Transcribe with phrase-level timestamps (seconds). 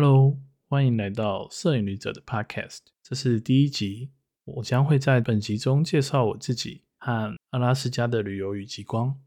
[0.00, 4.10] Hello，欢迎来到摄影旅者的 Podcast，这是第一集。
[4.44, 9.20] 我将会在本集中介绍我自己和阿拉斯加的旅游与极光。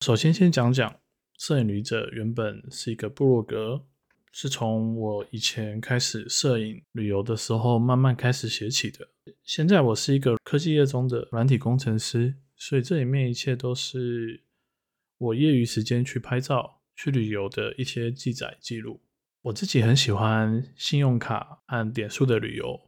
[0.00, 0.98] 首先，先讲讲
[1.38, 3.86] 摄影旅者原本是一个部落格，
[4.32, 9.08] 是从我以前开始摄影旅游的时候慢慢开始写起的。
[9.44, 14.42] 现在我是一个科技业中的软体工程师，所以这里面一切都是
[15.18, 19.00] 我业余时间去拍照、去旅游的一些记载记录。
[19.46, 22.80] 我自己很喜欢信用卡和点数的旅游，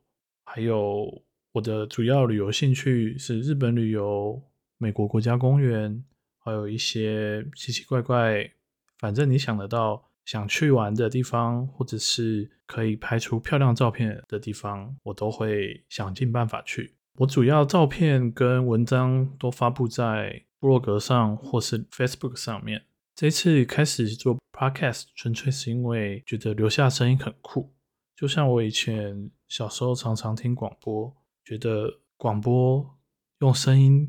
[0.44, 1.22] 还有
[1.52, 4.42] 我的主要旅游兴趣是日本旅游、
[4.76, 6.04] 美国国家公园，
[6.40, 8.50] 还有一些奇奇怪怪，
[8.98, 16.96] 反正你想得到想去玩的地方，或者是可以拍出漂亮照片的地方，我都会想尽办法去。
[17.18, 22.82] 我主要照片跟文章都发布在部落格上或是 Facebook 上面。
[23.18, 27.74] 这次开始做 podcast，纯粹是因为觉得留下声音很酷。
[28.14, 31.12] 就像我以前小时候常常听广播，
[31.44, 32.96] 觉得广播
[33.40, 34.08] 用声音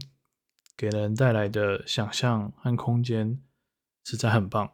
[0.77, 3.41] 给人带来的想象和空间
[4.05, 4.73] 实在很棒。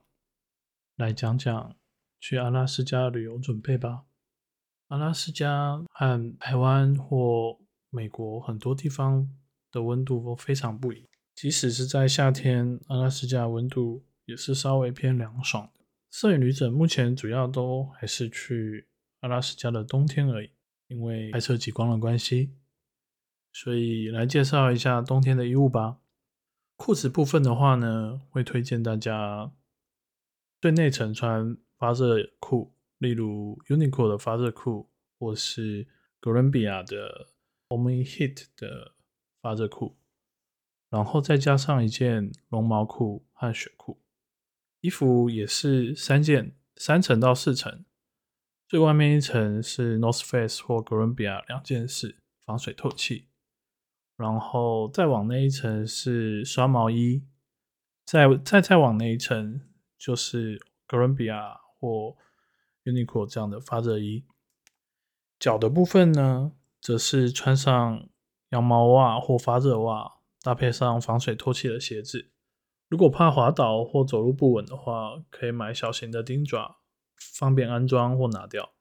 [0.98, 1.74] 来讲讲
[2.20, 4.04] 去阿拉斯加旅游准备吧。
[4.90, 7.58] 阿拉斯加和台湾或
[7.90, 9.34] 美国很多地方
[9.72, 14.04] 的温度都非常不一，即使是在夏天，阿拉斯加温度。
[14.26, 15.82] 也是稍微偏凉爽的。
[16.12, 18.88] 摄影旅者目前主要都还是去
[19.20, 20.52] 阿拉斯加的冬天而已，
[20.88, 22.56] 因为拍摄极光的关系。
[23.52, 26.00] 所以来介绍一下冬天的衣物吧。
[26.76, 29.52] 裤子部分的话呢，会推荐大家
[30.60, 35.88] 最内层穿发热裤，例如 Uniqlo 的发热裤，或是
[36.20, 37.30] 哥伦比亚的
[37.70, 38.96] Omni Heat 的
[39.42, 39.96] 发热裤，
[40.90, 44.02] 然后再加上一件绒毛裤和雪裤。
[44.86, 47.84] 衣服也是三件，三层到四层，
[48.68, 53.30] 最外面一层是 North Face 或哥伦比亚两件式，防水透气。
[54.16, 57.24] 然后再往那一层是刷毛衣，
[58.06, 59.60] 再再再往那一层
[59.98, 62.16] 就是哥伦比亚或
[62.84, 64.24] Uniqlo 这样的发热衣。
[65.40, 68.08] 脚的部分呢，则是穿上
[68.50, 72.30] 羊毛袜或发热袜，搭配上防水透气的鞋子。
[72.96, 76.78] 如果怕滑倒或走路不稳的话，可以买小型的钉爪，
[77.18, 78.72] 方便安装或拿掉。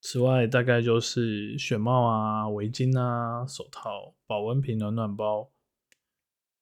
[0.00, 5.48] 此外，大概就是雪帽啊、围巾啊、手套、保温瓶、暖暖包，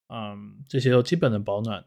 [0.08, 1.86] 嗯，这些都基本的保暖。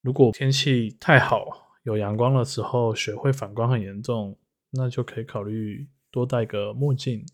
[0.00, 4.38] 如果天气太好，有阳光的时候，雪会反光很严重，
[4.70, 7.26] 那就可以考虑多戴个墨镜。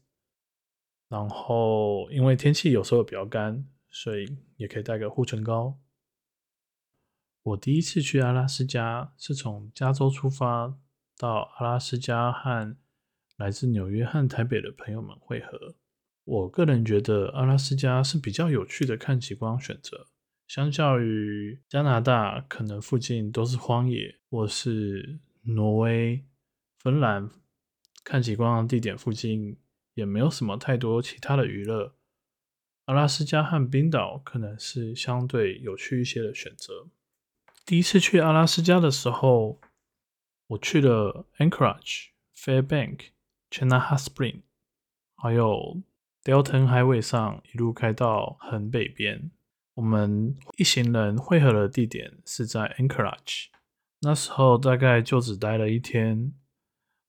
[1.11, 4.27] 然后，因为天气有时候比较干，所以
[4.57, 5.79] 也可以带个护唇膏。
[7.49, 10.75] 我第一次去阿拉斯加是从加州出发，
[11.17, 12.77] 到阿拉斯加和
[13.37, 15.77] 来自纽约和台北的朋友们会合。
[16.25, 20.09] 我个人觉得阿拉斯加是比较有趣的看极光选择，
[20.47, 26.23] 相较于加拿大，可能附近都是荒野，或是挪威、
[26.79, 27.31] 芬兰
[28.05, 29.57] 看极光的地点附近
[29.95, 31.95] 也没有什么太多其他的娱乐。
[32.85, 36.89] 阿拉斯加和冰岛可能是相对有趣一些的选择。
[37.69, 39.61] 第一次去阿拉斯加的时候，
[40.47, 43.09] 我去了 Anchorage、Fairbank、
[43.51, 44.41] Chena Hot Spring，
[45.15, 45.83] 还有
[46.25, 49.31] Delton Highway 上一路开到很北边。
[49.75, 53.49] 我们一行人汇合的地点是在 Anchorage，
[54.01, 56.33] 那时候大概就只待了一天，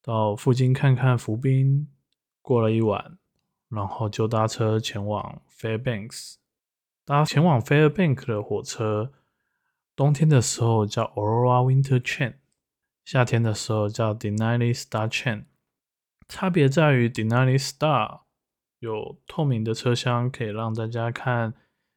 [0.01, 1.87] 到附近看看浮冰，
[2.41, 3.17] 过了一晚，
[3.69, 6.33] 然后就搭车前往 Fairbanks。
[7.05, 9.13] 搭前往 Fairbank 的火车。
[9.99, 12.35] 冬天的时候叫 Aurora Winter Chain，
[13.03, 15.43] 夏天的时候叫 Denali Star Chain。
[16.29, 18.21] 差别在于 Denali Star
[18.79, 21.53] 有透明的车厢，可以让大家看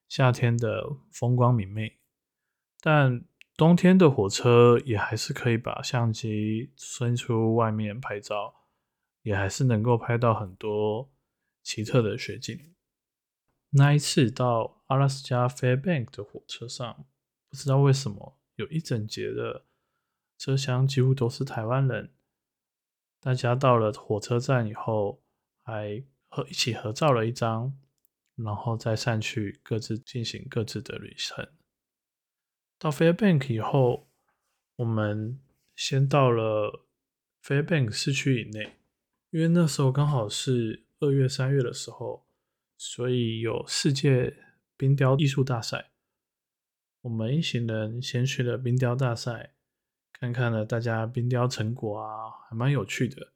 [0.09, 2.01] 夏天的风光明媚，
[2.81, 3.25] 但
[3.57, 8.53] 冬天的火车也还是可以把相机伸出外面拍照，
[9.23, 11.09] 也还是能够拍到很多
[11.63, 12.75] 奇特的雪景。
[13.71, 17.05] 那一次到阿拉斯加 Fairbank 的火车上。
[17.53, 19.67] 不知道为什么有一整节的
[20.39, 22.11] 车厢几乎都是台湾人，
[23.21, 25.23] 大家到了火车站以后
[25.63, 27.79] 还和一起合照了一张，
[28.37, 31.47] 然后再散去各自进行各自的旅程。
[32.79, 34.09] 到 Fairbank 以后，
[34.77, 35.39] 我们
[35.77, 36.87] 先到了
[37.45, 38.79] Fairbank 市区以内，
[39.29, 42.27] 因为那时候刚好是二月三月的时候，
[42.79, 44.39] 所以有世界
[44.79, 45.92] 冰雕艺术大赛。
[47.03, 49.55] 我们一行人先去了冰雕大赛，
[50.13, 53.33] 看看了大家冰雕成果啊，还蛮有趣的。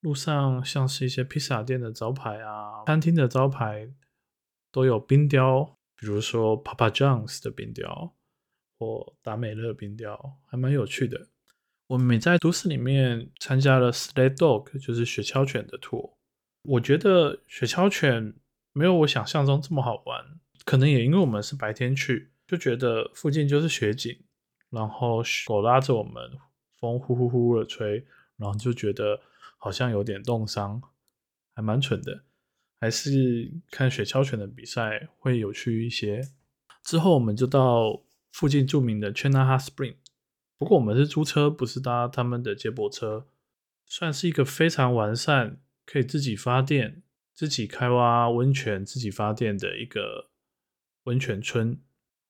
[0.00, 3.92] 路上像是一些披萨店的招牌啊，餐厅的招牌
[4.70, 5.64] 都有冰雕，
[5.96, 8.14] 比如说 Papa John's 的冰雕
[8.78, 11.26] 或达美乐冰雕，还蛮有趣的。
[11.88, 16.14] 我们也在都市里面参加了 Sled Dog，就是雪橇犬的 tour。
[16.62, 18.34] 我觉得雪橇犬
[18.72, 24.18] 没有我想象中这么好玩，可能也因为我们是白天去，就觉得附近就是雪景，
[24.70, 26.32] 然后狗拉着我们，
[26.80, 28.04] 风呼呼呼的吹，
[28.36, 29.20] 然后就觉得。
[29.60, 30.80] 好像有点冻伤，
[31.52, 32.22] 还蛮蠢的。
[32.78, 36.28] 还是看雪橇犬的比赛会有趣一些。
[36.84, 39.96] 之后我们就到附近著名的 China Spring，
[40.56, 43.26] 不过我们是租车，不是搭他们的接驳车，
[43.84, 47.02] 算是一个非常完善，可以自己发电、
[47.34, 50.30] 自己开挖温泉、自己发电的一个
[51.02, 51.80] 温泉村。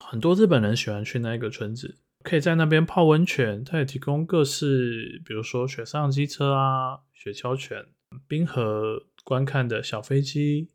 [0.04, 1.98] 很多日本人喜欢去那个村子。
[2.24, 7.86] 可以在那边泡温泉，它也提供各式，比如说雪上机车啊、雪橇犬、
[8.26, 10.68] 冰河观看的小飞机，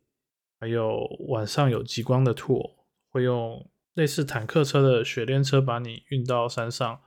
[0.58, 2.76] 还有晚上有极光的 tour，
[3.10, 7.02] 会用类似坦克车的雪链车把你运到山上，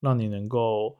[0.00, 0.98] 让你能够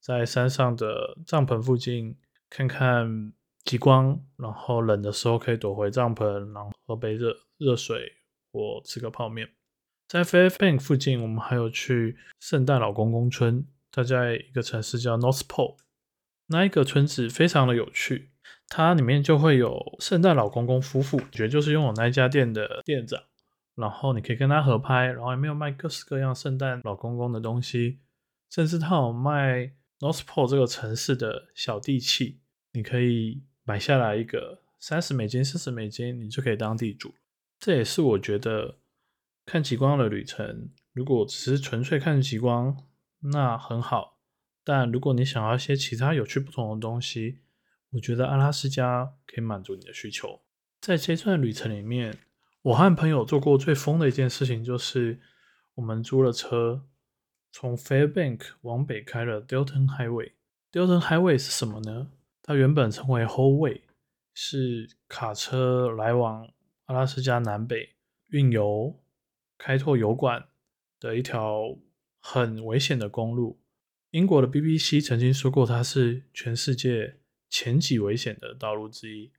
[0.00, 2.16] 在山上的帐篷附近
[2.48, 3.32] 看看
[3.64, 8.12] 极光，然后冷的时候可以躲回帐篷，然后喝杯热热水
[8.52, 9.50] 或吃个泡面。
[10.08, 15.76] 在 Fairbank 附近，我们还有去圣诞老公公村，它在一个城市叫 North Pole。
[16.46, 18.30] 那一个村子非常的有趣，
[18.68, 23.22] 它里面就会有圣诞老公公夫妇，也就是拥有那一家店的店长，
[23.74, 27.98] 然后你可以跟他合拍，然后也没有卖各式各样圣诞老公公的东西，
[28.48, 32.38] 甚至他有卖 North Pole 这个城市的小地契，
[32.72, 37.14] 你可以买下来一个三十美金、四十美金，你就可以当地主。
[37.60, 38.76] 这也是我觉得。
[39.48, 42.84] 看极光的旅程，如果只是纯粹看极光，
[43.20, 44.18] 那很好。
[44.62, 47.38] 但如果你想要一些其他有趣不同的东西，
[47.92, 50.42] 我觉得阿拉斯加可以满足你的需求。
[50.82, 52.18] 在这段旅程里面，
[52.60, 55.18] 我和朋友做过最疯的一件事情，就是
[55.76, 56.84] 我们租了车，
[57.50, 60.32] 从 Fairbank 往北开了 Delton Highway。
[60.70, 62.10] Delton Highway 是什么呢？
[62.42, 63.80] 它原本称为 Whole Way，
[64.34, 66.52] 是卡车来往
[66.84, 67.94] 阿拉斯加南北
[68.28, 69.00] 运油。
[69.58, 70.48] 开拓油管
[70.98, 71.76] 的一条
[72.20, 73.60] 很危险的公路。
[74.10, 77.18] 英国的 BBC 曾经说过，它是全世界
[77.50, 79.32] 前几危险的道路之一。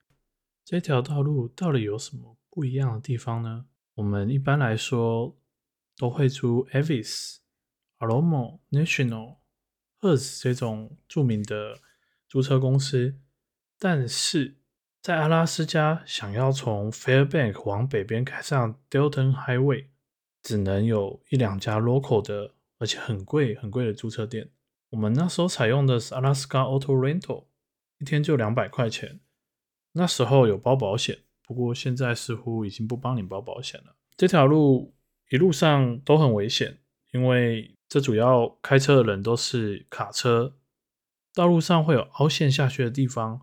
[0.64, 3.66] 这条道路到底有什么不一样的地方呢？
[3.96, 5.36] 我们一般来说
[5.98, 7.38] 都会租 Avis、
[7.98, 9.38] Alomo、National、
[10.00, 11.80] Hertz 这种著名的
[12.28, 13.20] 租车公司，
[13.80, 14.60] 但是
[15.02, 19.89] 在阿拉斯加，想要从 Fairbank 往北边开上 Delton Highway。
[20.42, 24.50] 只能有一两家 local 的，而且很贵很贵的租车店。
[24.90, 27.46] 我们那时候采用的是 Alaska Auto Rental，
[28.00, 29.20] 一天就两百块钱。
[29.92, 33.96] 那时候有包保险，不过现在似乎已经不帮你包保险了。
[34.16, 34.96] 这条路
[35.30, 36.80] 一路上都很危险，
[37.12, 40.56] 因为这主要开车的人都是卡车，
[41.34, 43.42] 道路上会有凹陷下去的地方。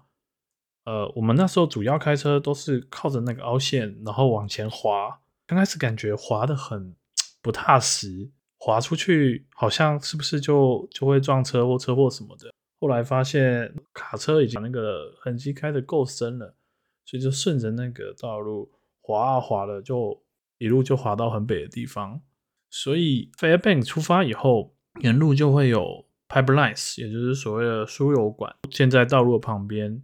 [0.85, 5.21] 呃，我们那时候主要开车都是靠着那个凹陷，然后往前滑。
[5.47, 6.95] 刚开始感觉滑的很
[7.41, 12.53] 不踏实，滑出去好像是不是就就会撞车或车祸什么的。
[12.81, 16.57] 后来发现卡车已经那个痕迹开的够深了，
[17.05, 20.23] 所以就顺着那个道路滑啊滑的，就
[20.59, 22.21] 一路就滑到很北的地方。
[22.69, 30.03] 所以 Fairbank 出发以后，沿路就会有 pipelines，也就是所谓的输油管建在道路旁边，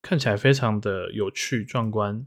[0.00, 2.26] 看起来非常的有趣壮观。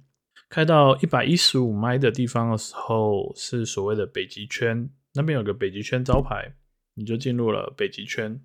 [0.49, 6.55] 开到一百一十五迈的地方的时候，是所谓的北极圈，那边有个北极圈招牌，
[6.93, 8.41] 你就进入了北极圈。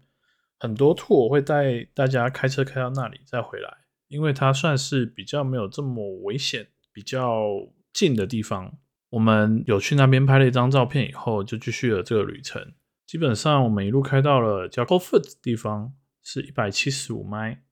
[0.59, 3.79] 很多兔我会带大家开车开到那里再回来，
[4.09, 7.49] 因为它算是比较没有这么危险、比较
[7.93, 8.79] 近的地方。
[9.11, 12.75] 我们有去那边拍了一张照片以后，就继续了这个旅程。
[13.07, 15.93] 基本上我们一路开到了叫 Cofoot 地方，
[16.23, 17.63] 是一百七十五迈，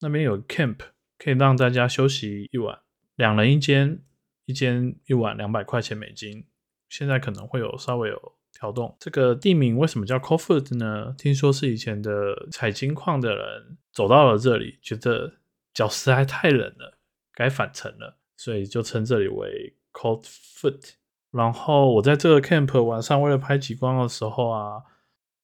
[0.00, 0.78] 那边有 camp
[1.18, 2.78] 可以让大家休息一晚。
[3.22, 4.02] 两人一间，
[4.46, 6.44] 一间一晚两百块钱美金。
[6.88, 8.96] 现在可能会有稍微有调动。
[8.98, 11.14] 这个地名为什么叫 coldfood 呢？
[11.16, 15.34] 听说是以前的采金矿的人走到了这里，觉得
[15.72, 16.98] 脚实在太冷了，
[17.32, 20.94] 该返程了，所以就称这里为 Cold Foot。
[21.30, 24.82] 然后我在这个 camp 晚上为了拍极光的时候啊，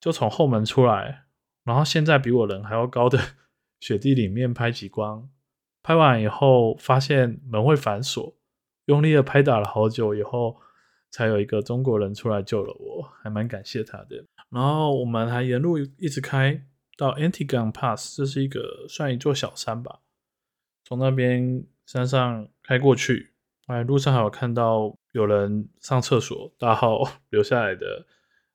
[0.00, 1.26] 就从后门出来，
[1.62, 3.20] 然后现在比我人还要高的
[3.78, 5.30] 雪地里面拍极光。
[5.88, 8.37] 拍完以后，发现门会反锁，
[8.85, 10.61] 用力的拍打了好久以后，
[11.11, 14.23] 才有一个中国人出来救了我，还蛮感谢他的。
[14.50, 16.62] 然后我们还沿路一直开
[16.99, 20.00] 到 Antigun Pass，这是一个算一座小山吧。
[20.85, 23.33] 从那边山上开过去，
[23.68, 28.04] 哎，路上还有看到有人上厕所，大号 留下来的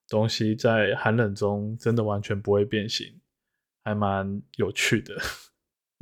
[0.07, 3.19] 东西，在寒冷中真的完全不会变形，
[3.83, 5.15] 还蛮有趣的。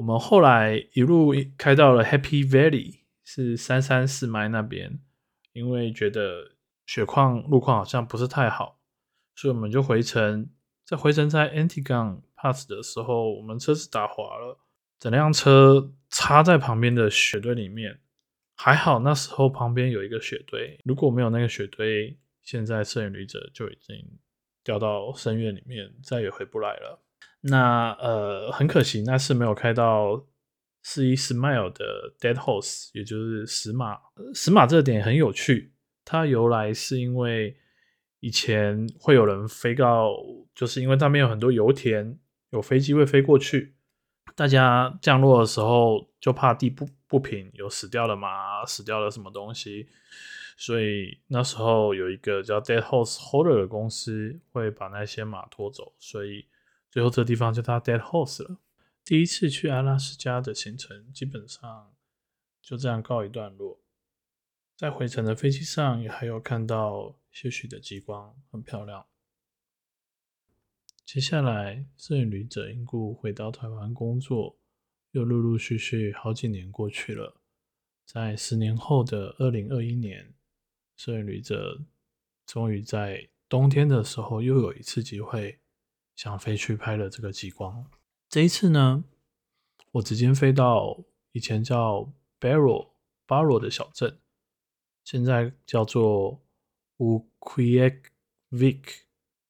[0.02, 5.00] 我们后来一路开到了 Happy Valley，是三三四麦那边，
[5.54, 6.54] 因为觉得
[6.88, 8.80] 雪况路况好像不是太好，
[9.36, 10.50] 所以我们就回程。
[10.84, 14.58] 在回程在 Antigun Pass 的时候，我们车子打滑了，
[15.00, 18.00] 整辆车插在旁边的雪堆里面。
[18.56, 24.04] 还好那时候旁边有一个雪堆，如果没有那个雪堆，现在摄影旅者就已经
[24.64, 27.04] 掉到深渊里面，再也回不来了。
[27.44, 30.28] 那呃，很可惜，那是没有开到
[30.84, 33.98] 四一 Smile 的 Dead Horse，也就是死马。
[34.36, 35.74] 死马这点很有趣，
[36.06, 37.58] 它由来是因为
[38.20, 40.12] 以前会有人飞到，
[40.54, 42.20] 就是因为那边有很多油田，
[42.52, 43.74] 有飞机会飞过去，
[44.36, 49.88] 大家降落的时候就怕地不不平，有死掉的马，死掉了什么东西，
[50.58, 56.46] 所以那时候有一个叫 Dead Horse Holder 的公司会把那些马拖走，所以。
[56.92, 58.60] 最后这地方就到 Dead Horse 了。
[59.04, 61.96] 第一次去阿拉斯加的行程基本上
[62.62, 63.82] 就这样告一段落。
[64.76, 69.08] 在回程的飞机上也还有看到些许的极光，很漂亮。
[71.06, 74.60] 接下来，摄影旅者因故回到台湾工作，
[75.12, 77.42] 又陆陆续续好几年过去了。
[78.06, 80.34] 在十年后的二零二一年，
[80.96, 81.82] 摄影旅者
[82.46, 85.60] 终于在冬天的时候又有一次机会。
[86.22, 87.84] 想飞去拍了这个极光。
[88.30, 89.04] 这一次呢，
[89.90, 92.90] 我直接飞到以前叫 Barrow
[93.26, 94.20] Barrow 的小镇，
[95.04, 96.40] 现在叫做
[96.98, 98.04] u q u i k
[98.50, 98.92] v i k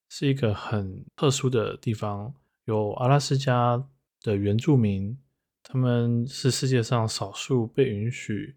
[0.08, 2.34] 是一个很特殊的地方。
[2.64, 3.86] 有阿拉斯加
[4.22, 5.18] 的原住民，
[5.62, 8.56] 他们是世界上少数被允许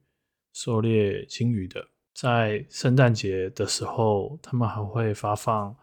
[0.53, 1.89] 狩猎鲸鱼的。
[2.13, 5.75] 在圣诞节的时候，他们还会发放。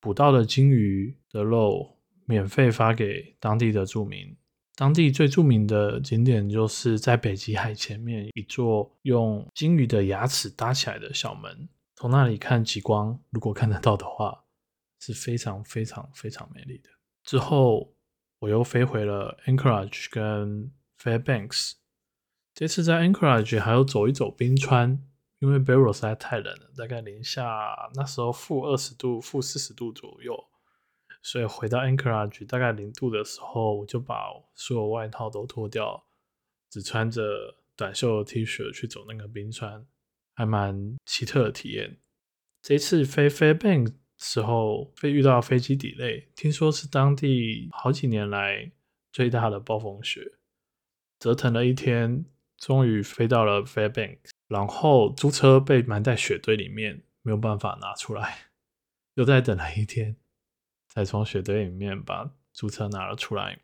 [0.00, 4.36] 捕到的鲸鱼的肉免费发给当地的住民。
[4.76, 14.44] 当地最著名的景点就是在北极海前面一座用鲸鱼的牙齿搭起来的小门，从那里看极光，如果看得到的话，
[15.00, 16.88] 是非常非常非常美丽的。
[17.24, 17.94] 之后
[18.38, 21.72] 我又飞回了 Anchorage 跟 Fairbanks，
[22.54, 25.06] 这次在 Anchorage 还有走一走冰川。
[25.40, 30.36] 因为 Barrow 实在太冷了，大概零下那时候负二十度、负四十度左右，
[31.22, 34.24] 所以回到 Anchorage 大概零度的时候，我就把
[34.54, 36.06] 所有外套都脱掉，
[36.70, 37.22] 只穿着
[37.76, 39.86] 短袖 T 恤去走那个冰川，
[40.34, 41.98] 还蛮奇特的体验。
[42.62, 48.72] 这次飞 Fairbank 时候，飞遇到飞机底雷听说是当地好几年来
[49.12, 50.32] 最大的暴风雪，
[51.18, 52.24] 折腾了一天，
[52.58, 54.18] 终于飞到了 Fairbank，。
[54.48, 58.50] 然后租车被埋在雪堆里面，没有办法拿出来，
[59.14, 60.16] 又再等了一天，
[60.90, 63.58] 才从雪堆里面把租车拿了出来。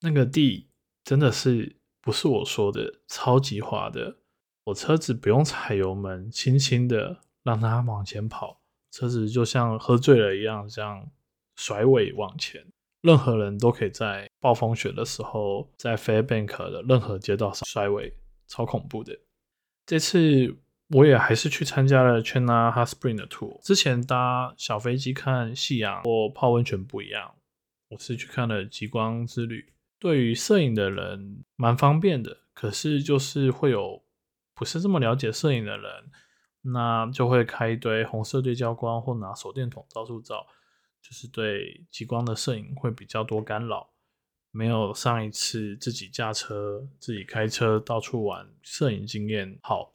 [0.00, 0.70] 那个地
[1.04, 4.16] 真的是不是我说的超级滑的，
[4.64, 11.10] 我车子不用踩油门，轻轻的让它往前跑，车子就像喝醉了一样，这样
[11.56, 12.66] 甩尾往前。
[13.02, 18.14] 任何人都可以在暴风雪的时候，在 Fairbank 的任何街道上甩尾，
[18.46, 19.18] 超恐怖的。
[19.86, 20.54] 这次
[20.92, 23.60] 我也还是去参加了 China Hot Spring 的 tour。
[23.62, 27.36] 之前搭小飞机看夕阳或泡温泉不一样，
[27.88, 29.72] 我是去看了极光之旅。
[30.00, 34.02] 对于摄影的人蛮方便的，可是就是会有
[34.54, 36.10] 不是这么了解摄影的人，
[36.62, 40.44] 那就会开一堆红色对焦光或拿手电筒到处照，
[41.00, 43.90] 就是对极光的摄影会比较多干扰。
[44.50, 49.94] 没有上一次自己驾车、自己开车到处玩摄影经验好。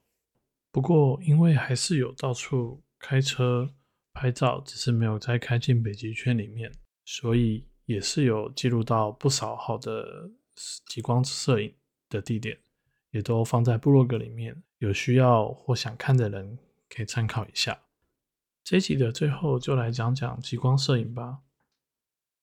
[0.75, 3.73] 不过，因为还是有到处开车
[4.11, 6.69] 拍照，只是没有再开进北极圈里面，
[7.05, 10.29] 所以也是有记录到不少好的
[10.87, 11.73] 极光摄影
[12.09, 12.59] 的地点，
[13.11, 14.61] 也都放在部落格里面。
[14.79, 17.79] 有需要或想看的人可以参考一下。
[18.61, 21.39] 这集的最后，就来讲讲极光摄影吧。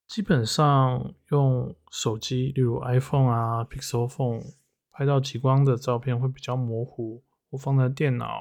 [0.09, 4.55] 基本上用手机，例如 iPhone 啊、Pixel Phone
[4.91, 7.23] 拍到极光的照片会比较模糊，
[7.53, 8.41] 我放在电脑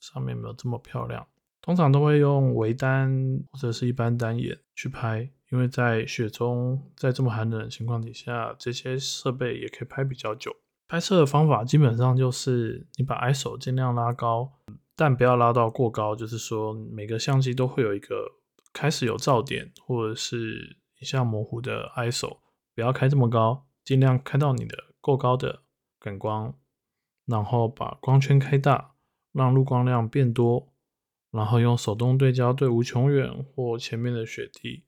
[0.00, 1.26] 上面没有这么漂亮。
[1.60, 3.10] 通常都会用微单
[3.50, 10.54] 或者是一般单眼去拍，因为在雪中，在这么寒冷的情况底下，这些设备也可以拍比较久。
[10.86, 14.52] 拍摄的方法基本上就是你把 ISO 尽量拉高，
[14.94, 18.30] 但不要拉到过高，就是说每个相机都会有一个
[18.74, 22.36] 开始有噪点或者是影像模糊的 ISO，
[22.74, 25.62] 不要开这么高，尽量开到你的够高的
[25.98, 26.54] 感光，
[27.26, 28.94] 然后把光圈开大，
[29.32, 30.72] 让入光量变多，
[31.30, 34.84] 然后用手动对焦对无穷远或前面的雪地，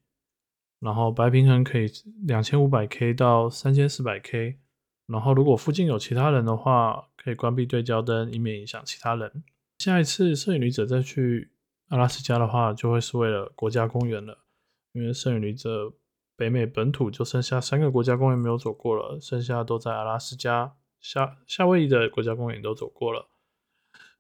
[0.81, 1.91] 然后白平衡可以
[2.25, 4.59] 两千五百 K 到三千四百 K，
[5.07, 9.43] 然后如果附近有其他人的话，可以关闭对焦灯，以免影响其他人。
[9.79, 11.51] 下一次摄影旅者再去
[11.89, 14.45] 阿拉斯加的话，就会是为了国家公园了，
[14.93, 15.93] 因为摄影旅者
[16.37, 20.75] 北美本土就剩下三个国家公园没有走过了，剩下都在阿拉斯加、
[21.09, 23.29] 夏夏威夷的国家公园都走过了，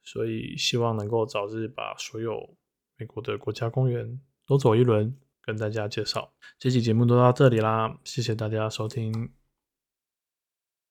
[0.04, 2.56] 所以希望能够早日把所有
[2.96, 6.32] 美国的国家公园都走一轮，跟大家介绍。
[6.60, 9.32] 这期节目都到这里啦，谢谢大家收听。